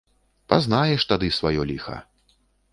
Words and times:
Пазнаеш 0.53 1.05
тады 1.13 1.27
сваё 1.39 1.69
ліха. 1.73 1.97